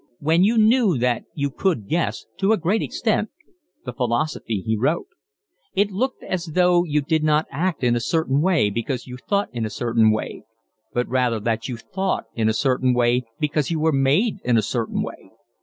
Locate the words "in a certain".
7.83-8.41, 9.53-10.09, 12.33-12.95, 14.43-15.03